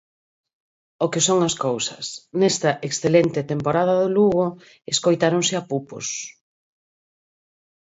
[1.05, 2.05] O que son as cousas,
[2.39, 4.45] nesta excelente temporada do Lugo
[4.93, 6.05] escoitáronse apupos.